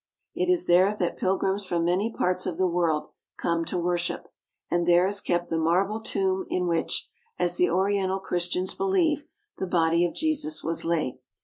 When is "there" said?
0.65-0.95, 4.87-5.05